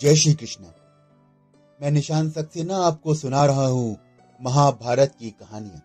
[0.00, 0.64] जय श्री कृष्ण।
[1.80, 3.96] मैं निशान सक्सेना आपको सुना रहा हूँ,
[4.40, 5.80] महाभारत की कहानियाँ।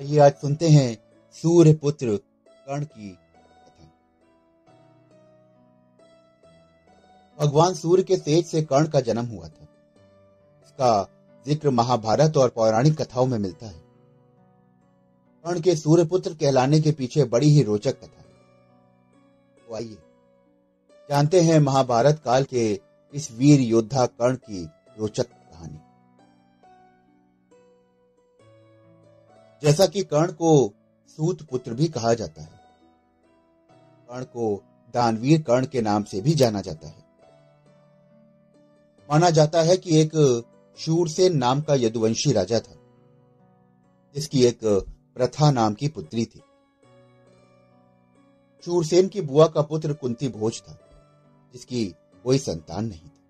[0.00, 0.96] आइए आज सुनते हैं
[1.32, 3.90] सूर्य पुत्र कर्ण की कथा।
[7.38, 9.68] भगवान सूर्य के तेज से कर्ण का जन्म हुआ था।
[10.64, 10.90] इसका
[11.46, 13.80] ज़िक्र महाभारत और पौराणिक कथाओं में मिलता है।
[15.44, 18.26] कर्ण के सूर्य पुत्र कहलाने के पीछे बड़ी ही रोचक कथा है।
[19.58, 19.96] तो आइए
[21.10, 22.80] जानते हैं महाभारत काल के
[23.14, 24.64] इस वीर योद्धा कर्ण की
[24.98, 25.78] रोचक कहानी।
[29.62, 30.72] जैसा कि कर्ण को
[31.08, 32.60] सूत पुत्र भी कहा जाता है।
[34.10, 34.62] कर्ण को
[34.94, 37.04] दानवीर कर्ण के नाम से भी जाना जाता है।
[39.08, 40.44] माना जाता है कि एक
[40.78, 42.74] शूरसेन नाम का यदुवंशी राजा था,
[44.14, 44.58] जिसकी एक
[45.14, 46.42] प्रथा नाम की पुत्री थी।
[48.64, 50.78] शूरसेन की बुआ का पुत्र कुंती भोज था।
[51.52, 53.22] जिसकी कोई संतान नहीं थी।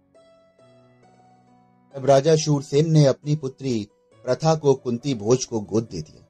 [1.94, 3.88] तब राजा शूरसेन ने अपनी पुत्री
[4.24, 6.26] प्रथा को कुंती भोज को गोद दे दिया।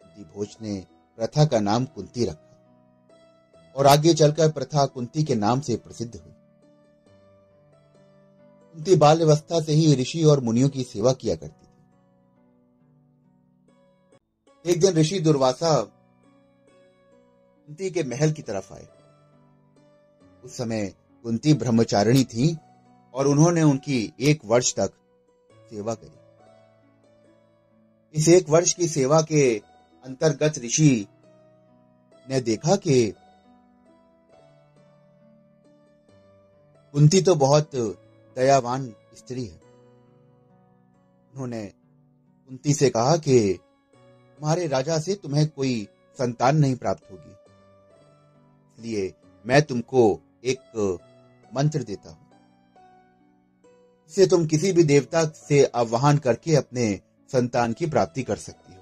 [0.00, 5.60] कुंती भोज ने प्रथा का नाम कुंती रखा और आगे चलकर प्रथा कुंती के नाम
[5.60, 6.32] से प्रसिद्ध हुई।
[8.74, 11.70] कुंती बाल अवस्था से ही ऋषि और मुनियों की सेवा किया करती थी।
[14.70, 18.88] एक दिन ऋषि दुर्वासा कुंती के महल की तरफ़ आए।
[20.44, 22.56] उस समय कुंती ब्रह्मचारिणी थी
[23.14, 24.92] और उन्होंने उनकी एक वर्ष तक
[25.70, 26.18] सेवा करी।
[28.14, 29.58] इस एक वर्ष की सेवा के
[30.04, 31.06] अंतर्गत ऋषि
[32.28, 33.14] ने देखा कि
[36.94, 37.70] कुंती तो बहुत
[38.36, 39.60] दयावान स्त्री है।
[41.32, 43.38] उन्होंने कुंती से कहा कि
[44.38, 45.88] तुम्हारे राजा से तुम्हें कोई
[46.18, 47.32] संतान नहीं प्राप्त होगी।
[48.72, 49.12] इसलिए
[49.44, 50.98] मैं तुमको एक,
[51.54, 52.24] मंत्र देता हूँ।
[54.08, 57.00] इससे तुम किसी भी देवता से आह्वान करके अपने
[57.32, 58.80] संतान की प्राप्ति कर सकती हो।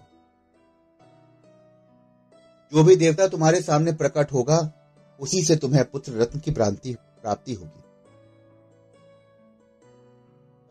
[2.73, 4.73] जो भी देवता तुम्हारे सामने प्रकट होगा,
[5.21, 7.83] उसी से तुम्हें पुत्र रत्न की प्राप्ति प्राप्ति होगी।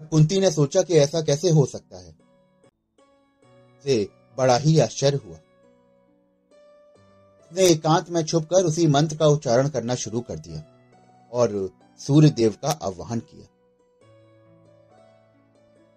[0.07, 2.15] कुंती ने सोचा कि ऐसा कैसे हो सकता है।
[3.83, 5.37] से बड़ा ही आश्चर्य हुआ।
[7.51, 10.70] उसने एकांत में छुपकर उसी मंत्र का उच्चारण करना शुरू कर दिया।
[11.31, 13.47] और सूर्य देव का आह्वान किया।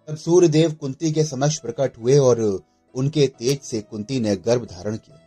[0.09, 2.63] तब सूर्य देव कुंती के समक्ष प्रकट हुए और
[2.95, 5.21] उनके तेज से कुंती ने गर्भ धारण किया।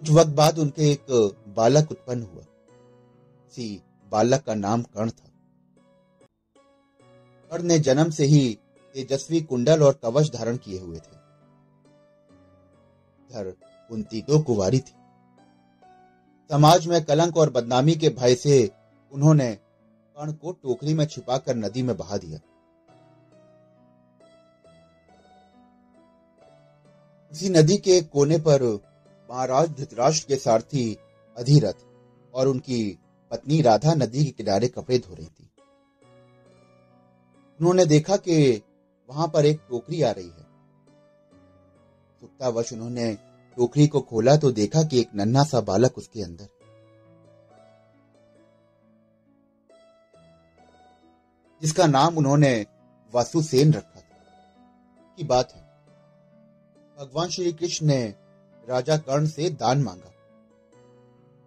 [0.00, 1.06] कुछ वक्त बाद उनके एक
[1.48, 2.42] बालक उत्पन्न हुआ।
[3.46, 3.82] इसी
[4.12, 5.30] बालक का नाम कर्ण था।
[7.50, 8.58] कर्ण ने जन्म से ही
[8.94, 11.16] तेजस्वी कुंडल और कवच धारण किए हुए थे।
[13.32, 14.94] कुंती तो कुवारी थी।
[16.50, 18.70] समाज में कलंक और बदनामी के भय से
[19.12, 22.38] उन्होंने कर्ण को टोकरी में छिपाकर नदी में बहा दिया।
[27.32, 28.62] उसी नदी के कोने पर
[29.30, 30.96] महाराज धृतराष्ट्र के सारथी
[31.36, 31.84] अधीरथ
[32.34, 32.98] और उनकी
[33.30, 35.50] पत्नी राधा नदी के किनारे कपड़े धो रही थी।
[37.60, 38.62] उन्होंने देखा कि
[39.08, 40.46] वहाँ पर एक टोकरी आ रही है।
[42.20, 43.12] सुक्तावश उन्होंने
[43.56, 46.48] टोकरी को खोला तो देखा कि एक नन्हा सा बालक उसके अंदर।
[51.62, 52.66] जिसका नाम उन्होंने
[53.14, 54.16] वासुसेन रखा था।
[55.16, 55.62] की बात है।
[56.98, 58.14] भगवान श्री कृष्ण ने
[58.68, 60.12] राजा कर्ण से दान मांगा।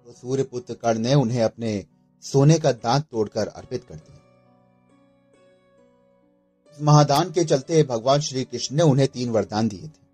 [0.06, 1.86] तो सूर्य पुत्र कर्ण ने उन्हें अपने
[2.22, 4.16] सोने का दांत तोड़कर अर्पित कर दिया।
[6.82, 10.09] महादान के चलते भगवान श्री कृष्ण ने उन्हें तीन वरदान दिए थे।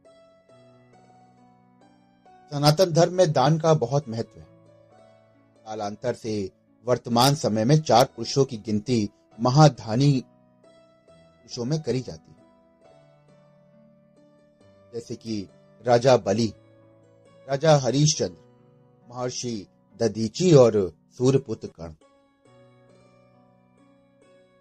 [2.51, 4.47] सनातन धर्म में दान का बहुत महत्व है।
[5.65, 6.51] कालांतर से
[6.85, 9.09] वर्तमान समय में चार पुरुषों की गिनती
[9.39, 10.23] महाधानी
[11.11, 12.43] पुरुषों में करी जाती है।
[14.93, 15.49] जैसे कि
[15.87, 16.53] राजा बलि,
[17.49, 18.37] राजा हरीशचंद्र,
[19.09, 19.67] महर्षि
[20.01, 21.93] ददीची और सूर्यपुत्र कर्ण।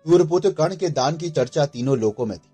[0.07, 2.51] सूर्यपुत्र कर्ण के दान की चर्चा तीनों लोकों में थी।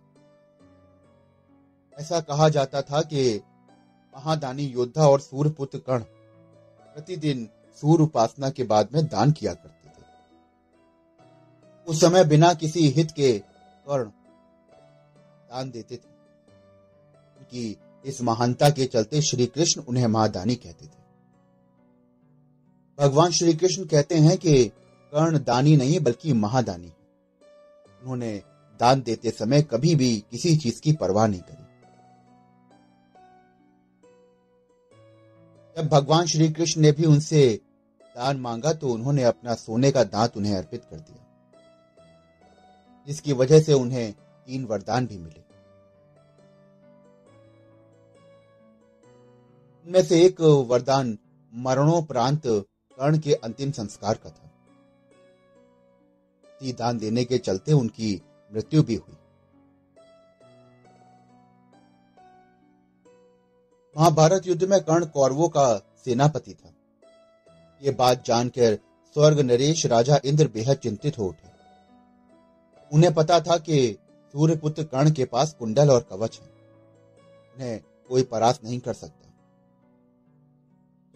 [1.98, 3.40] ऐसा कहा जाता था कि
[4.16, 6.02] महादानी योद्धा और सूर्यपुत्र कर्ण
[6.94, 7.48] प्रतिदिन
[7.80, 10.04] सूर्य उपासना के बाद में दान किया करते थे।
[11.86, 13.38] उस समय बिना किसी हित के
[13.86, 14.04] कर्ण
[15.50, 16.08] दान देते थे।
[17.38, 21.00] उनकी इस महानता के चलते श्री कृष्ण उन्हें महादानी कहते थे।
[22.98, 24.64] भगवान श्री कृष्ण कहते हैं कि
[25.12, 26.92] कर्ण दानी नहीं, बल्कि महादानी
[28.02, 28.42] उन्होंने
[28.80, 31.64] दान देते समय कभी भी किसी चीज़ की परवाह नहीं करी।
[35.80, 37.60] जब भगवान श्री कृष्ण ने भी उनसे
[38.02, 41.26] दान मांगा तो उन्होंने अपना सोने का दांत उन्हें अर्पित कर दिया।
[43.06, 44.12] जिसकी वजह से उन्हें
[44.46, 45.40] तीन वरदान भी मिले।
[49.86, 51.18] उनमें से एक वरदान
[51.54, 54.50] मरणोपरांत कर्ण के अंतिम संस्कार का था।
[56.72, 58.22] दान देने के चलते उनकी
[58.54, 59.16] मृत्यु भी हुई।
[63.96, 66.72] महाभारत युद्ध में कर्ण कौरवों का सेनापति था।
[67.82, 68.78] ये बात जानकर
[69.16, 71.48] स्वर्ग नरेश राजा इंद्र बेहद चिंतित हो उठे।
[72.92, 73.98] उन्हें पता था कि
[74.34, 76.48] सूर्यपुत्र कर्ण के पास कुंडल और कवच है।
[77.54, 79.32] उन्हें कोई परास नहीं कर सकता।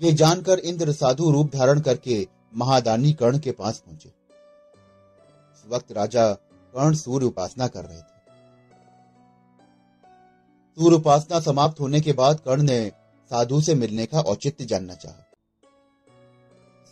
[0.02, 6.32] ये जानकर इंद्र साधु रूप धारण करके महादानी कर्ण के पास पहुँचे। इस वक्त राजा
[6.74, 8.13] कर्ण सूर्य उपासना कर रहे थे।
[10.78, 12.92] सूर्य उपासना समाप्त होने के बाद कर्ण ने
[13.30, 15.24] साधु से मिलने का औचित्य जानना चाहा।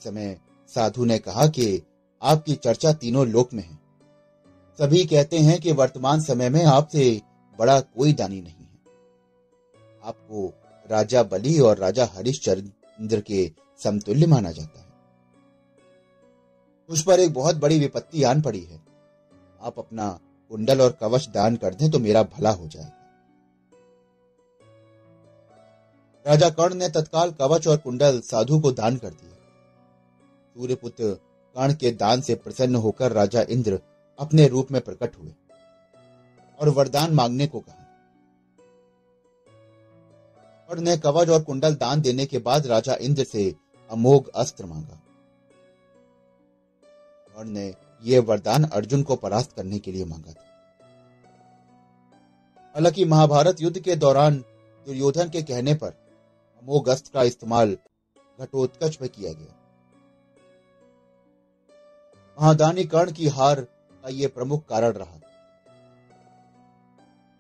[0.05, 0.37] समय
[0.75, 1.82] साधु ने कहा कि
[2.23, 3.79] आपकी चर्चा तीनों लोक में है।
[4.79, 7.23] सभी कहते हैं कि वर्तमान समय में आपसे
[7.58, 8.81] बड़ा कोई दानी नहीं है।
[10.05, 10.55] आपको
[10.90, 13.52] राजा बलि और राजा हरिश्चंद्र के
[13.82, 14.87] समतुल्य माना जाता है।
[16.90, 18.81] उस पर एक बहुत बड़ी विपत्ति आन पड़ी है।
[19.62, 20.20] आप अपना
[20.50, 23.01] कुंडल और कवच दान कर दें तो मेरा भला हो जाएगा।
[26.26, 29.36] राजा कर्ण ने तत्काल कवच और कुंडल साधु को दान कर दिया।
[30.56, 31.14] सूर्यपुत्र
[31.56, 33.80] कर्ण के दान से प्रसन्न होकर राजा इंद्र
[34.19, 35.32] अपने रूप में प्रकट हुए
[36.60, 37.86] और वरदान मांगने को कहा।
[40.69, 43.54] कर्ण ने कवच और कुंडल दान देने के बाद राजा इंद्र से
[43.90, 45.00] अमोघ अस्त्र मांगा।
[47.36, 50.44] कर्ण ने यह वरदान अर्जुन को परास्त करने के लिए मांगा था।
[52.74, 54.44] हालाँकि महाभारत युद्ध के दौरान
[54.86, 56.01] दुर्योधन के कहने पर
[56.62, 57.79] अमोघ अस्त्र का इस्तेमाल
[58.41, 59.55] घटोत्कच में किया गया।
[62.41, 65.14] महादानी कर्ण की हार का यह प्रमुख कारण रहा।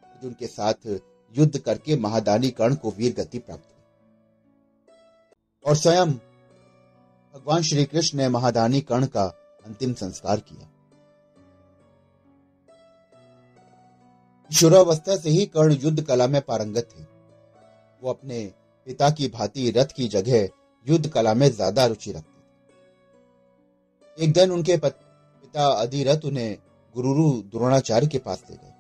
[0.04, 1.00] अर्जुन के साथ
[1.34, 3.82] युद्ध करके महादानी कर्ण को वीर गति प्राप्त हुई।
[5.66, 6.12] और स्वयं
[7.34, 9.24] भगवान श्री कृष्ण ने महादानी कर्ण का
[9.66, 10.68] अंतिम संस्कार किया।
[14.50, 17.02] किशोरावस्था से ही कर्ण युद्ध कला में पारंगत थे।
[18.02, 18.54] वो अपने
[18.86, 20.48] पिता की भांति रथ की जगह
[20.86, 22.30] युद्ध कला में ज़्यादा रुचि रखते
[24.18, 26.56] थे। एक दिन उनके पिता अधिरथ उन्हें
[26.94, 28.72] गुरु द्रोणाचार्य के पास ले गए,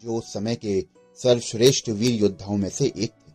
[0.00, 0.80] जो उस समय के
[1.18, 3.32] सर्वश्रेष्ठ वीर योद्धाओं में से एक थे।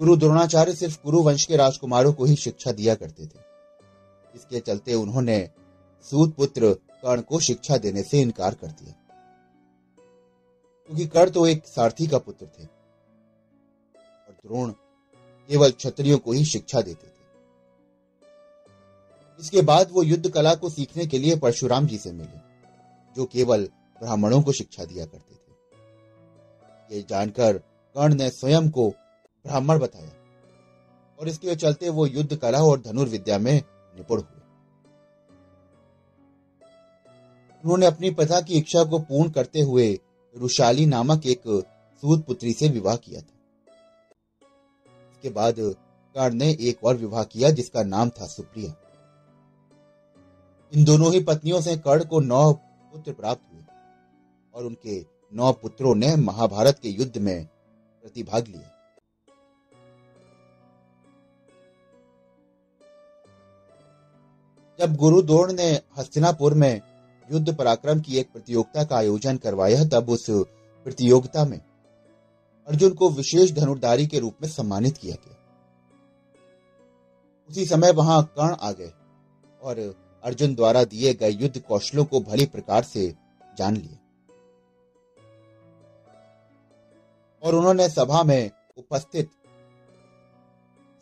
[0.00, 3.38] गुरु द्रोणाचार्य सिर्फ़ गुरु वंश के राजकुमारों को ही शिक्षा दिया करते थे।
[4.34, 5.38] इसके चलते उन्होंने
[6.06, 6.72] सूत पुत्र
[7.02, 8.94] कर्ण को शिक्षा देने से इनकार कर दिया।
[10.90, 12.79] क्योंकि कर्ण तो एक सारथी का पुत्र थे।
[14.44, 14.70] द्रोण
[15.50, 17.18] केवल क्षत्रियो को ही शिक्षा देते थे।
[19.40, 22.38] इसके बाद वो युद्ध कला को सीखने के लिए परशुराम जी से मिले,
[23.16, 23.64] जो केवल
[24.00, 27.58] ब्राह्मणों को शिक्षा दिया करते थे। ये जानकर
[27.96, 30.10] कर्ण ने स्वयं को ब्राह्मण बताया
[31.18, 34.38] और इसके चलते वो युद्ध कला और धनुर्विद्या में निपुण हुए।
[37.64, 39.88] उन्होंने अपनी पिता की इच्छा को पूर्ण करते हुए
[40.34, 41.42] रुशाली नामक एक
[42.02, 43.39] सूत पुत्री से विवाह किया था।
[45.20, 45.54] इसके बाद
[46.14, 48.72] कर्ण ने एक और विवाह किया जिसका नाम था सुप्रिया।
[50.72, 53.62] इन दोनों ही पत्नियों से कर्ण को नौ पुत्र प्राप्त हुए
[54.54, 54.98] और उनके
[55.32, 57.46] नौ पुत्रों ने महाभारत के युद्ध में
[58.04, 58.68] प्रतिभाग लिया।
[64.78, 66.80] जब गुरु द्रोण ने हस्तिनापुर में
[67.28, 71.60] युद्ध पराक्रम की एक प्रतियोगिता का आयोजन करवाया, तब उस प्रतियोगिता में
[72.70, 75.36] अर्जुन को विशेष धनुर्धारी के रूप में सम्मानित किया गया।
[77.50, 78.92] उसी समय वहाँ कर्ण आ गए
[79.62, 79.78] और
[80.24, 83.14] अर्जुन द्वारा दिए गए युद्ध कौशलों को भली प्रकार से
[83.58, 83.96] जान लिया।
[87.42, 89.30] और उन्होंने सभा में उपस्थित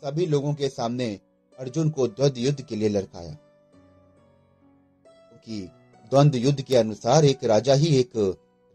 [0.03, 1.19] सभी लोगों के सामने
[1.59, 3.33] अर्जुन को द्वंद्व युद्ध के लिए लड़काया।
[5.05, 5.61] क्योंकि
[6.11, 8.11] द्वंद्व युद्ध के अनुसार एक राजा ही एक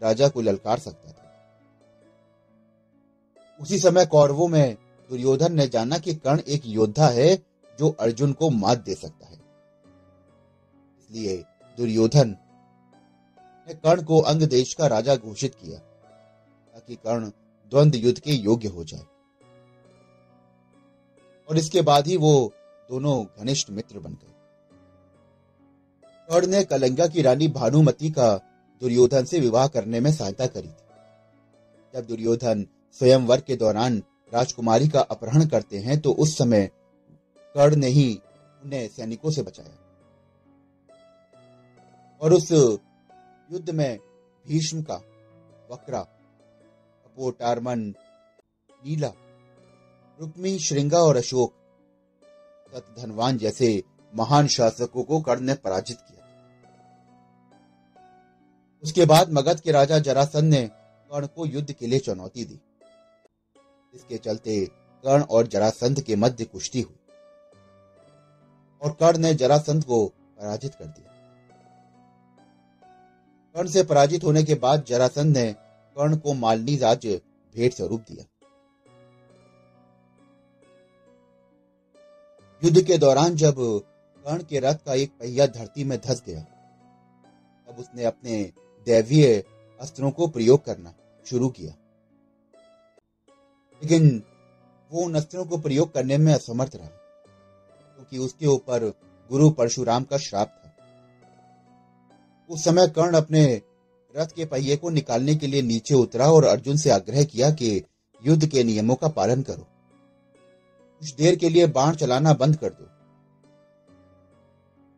[0.03, 1.24] राजा को ललकार सकता था।
[3.61, 4.77] उसी समय कौरवों में
[5.11, 7.37] दुर्योधन ने जाना कि कर्ण एक योद्धा है
[7.79, 9.41] जो अर्जुन को मात दे सकता है।
[10.99, 11.45] इसलिए
[11.79, 12.37] दुर्योधन
[13.69, 17.29] ने कर्ण को अंग देश का राजा घोषित किया, ताकि कर्ण
[17.71, 19.05] द्वंद्व युद्ध के योग्य हो जाए।
[21.49, 22.53] और इसके बाद ही वो
[22.91, 24.33] दोनों घनिष्ठ मित्र बन गए।
[26.29, 28.37] कर्ण ने कलंगा की रानी भानुमति का
[28.83, 30.87] दुर्योधन से विवाह करने में सहायता करी थी।
[31.95, 32.67] जब दुर्योधन
[33.01, 36.71] स्वयंवर के दौरान राजकुमारी का अपहरण करते हैं तो उस समय
[37.55, 38.21] कर्ण ने ही
[38.63, 39.77] उन्हें सैनिकों से बचाया।
[42.23, 43.99] और उस युद्ध में
[44.47, 44.95] भीष्म का
[45.71, 49.13] वक्रा अपोटारमन नीला,
[50.19, 51.53] रुक्मी, श्रृंगा और अशोक
[52.99, 53.83] धनवान जैसे
[54.13, 56.23] महान शासकों को कर्ण ने पराजित किया
[58.85, 60.63] उसके बाद मगध के राजा जरासंध ने
[61.11, 62.61] कर्ण को युद्ध के लिए चुनौती दी।
[63.95, 64.65] इसके चलते
[65.05, 66.97] कर्ण और जरासंध के मध्य कुश्ती हुई।
[68.83, 71.11] और कर्ण ने जरासंध को पराजित कर दिया।
[73.55, 75.53] कर्ण से पराजित होने के बाद जरासंध ने
[75.97, 77.21] कर्ण को मालनी राज्य
[77.55, 78.25] भेंट स्वरूप दिया।
[82.63, 87.79] युद्ध के दौरान जब कर्ण के रथ का एक पहिया धरती में धस गया, तब
[87.79, 88.43] उसने अपने
[88.87, 89.45] दैवीय
[89.81, 90.95] अस्त्रों को प्रयोग करना
[91.27, 91.75] शुरू किया।
[93.83, 94.23] लेकिन
[94.91, 98.89] वो उन अस्त्रों को प्रयोग करने में असमर्थ रहा, क्योंकि उसके ऊपर
[99.31, 100.73] गुरु परशुराम का श्राप था।
[102.51, 103.45] उस समय कर्ण अपने
[104.15, 107.83] रथ के पहिए को निकालने के लिए नीचे उतरा और अर्जुन से आग्रह किया कि
[108.23, 109.67] युद्ध के नियमों का पालन करो।
[111.03, 112.85] कुछ देर के लिए बाण चलाना बंद कर दो।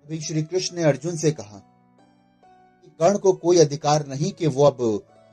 [0.06, 4.64] अभी श्री कृष्ण ने अर्जुन से कहा कि कर्ण को कोई अधिकार नहीं कि वो
[4.64, 4.82] अब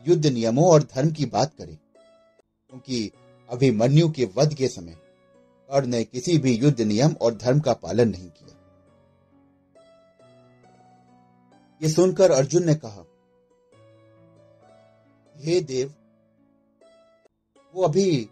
[0.06, 3.12] युद्ध नियमों और धर्म की बात करे, क्योंकि
[3.54, 4.98] अभिमन्यु के वध के समय
[5.70, 8.58] कर्ण ने किसी भी युद्ध नियम और धर्म का पालन नहीं किया।
[11.82, 13.04] ये सुनकर अर्जुन ने कहा,
[15.36, 15.94] हे देव,
[17.74, 18.30] वो अभी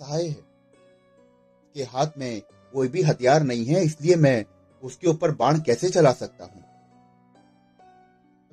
[0.00, 0.36] सहाय है।
[1.74, 2.42] के हाथ में
[2.72, 4.44] कोई भी हथियार नहीं है, इसलिए मैं
[4.82, 6.62] उसके ऊपर बाण कैसे चला सकता हूँ?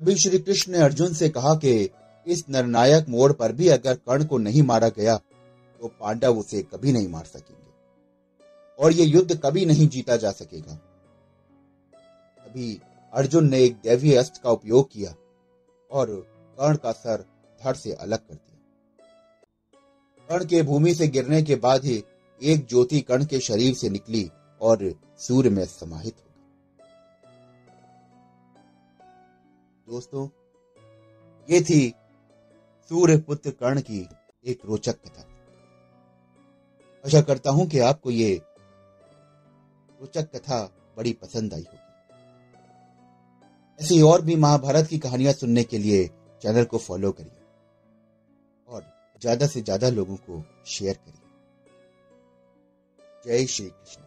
[0.00, 1.90] अभी श्री कृष्ण ने अर्जुन से कहा कि
[2.26, 5.20] इस निर्णायक मोड़ पर भी अगर कर्ण को नहीं मारा गया
[5.80, 7.66] तो पांडव उसे कभी नहीं मार सकेंगे।
[8.78, 10.72] और ये युद्ध कभी नहीं जीता जा सकेगा।
[12.46, 12.80] अभी
[13.12, 15.14] अर्जुन ने एक दैवीय अस्त्र का उपयोग किया
[15.90, 16.10] और
[16.58, 17.24] कर्ण का सर
[17.60, 19.06] धड़ से अलग कर दिया।
[20.28, 22.04] कर्ण के भूमि से गिरने के बाद ही
[22.42, 24.30] एक ज्योति कर्ण के शरीर से निकली
[24.60, 26.44] और सूर्य में समाहित हो गई।
[29.92, 30.28] दोस्तों,
[31.48, 31.94] ये थी
[32.90, 34.08] सूर्य पुत्र कर्ण की
[34.46, 35.24] एक रोचक कथा।
[37.08, 38.34] आशा करता हूँ कि आपको ये
[40.00, 40.58] रोचक कथा
[40.96, 41.86] बड़ी पसंद आई होगी।
[43.78, 46.06] ऐसी और भी महाभारत की कहानियाँ सुनने के लिए
[46.42, 47.40] चैनल को फॉलो करिए
[48.68, 48.82] और
[49.22, 51.26] ज़्यादा से ज़्यादा लोगों को शेयर करिए।
[53.26, 54.02] जय श्री कृष्ण।